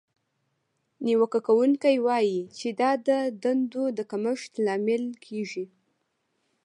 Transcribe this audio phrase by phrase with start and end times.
[1.05, 3.09] نیوکه کوونکې وایي چې دا د
[3.43, 5.65] دندو د کمښت لامل کیږي.